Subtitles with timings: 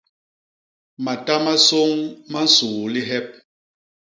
[1.03, 1.91] Mata ma sôñ
[2.31, 3.27] ma nsuu lihep.